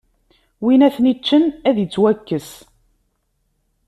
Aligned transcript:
Win 0.63 0.81
ara 0.85 0.95
ten-iččen, 0.95 1.43
ad 1.67 1.75
ittwakkes. 1.83 2.49